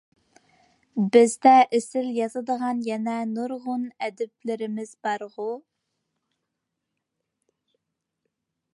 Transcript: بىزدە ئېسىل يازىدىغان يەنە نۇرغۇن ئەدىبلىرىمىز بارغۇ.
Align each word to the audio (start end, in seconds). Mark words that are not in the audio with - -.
بىزدە 1.15 1.51
ئېسىل 1.77 2.07
يازىدىغان 2.15 2.81
يەنە 2.87 3.17
نۇرغۇن 3.35 3.85
ئەدىبلىرىمىز 4.07 4.97
بارغۇ. 5.07 5.49